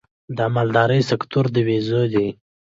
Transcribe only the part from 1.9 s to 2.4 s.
دی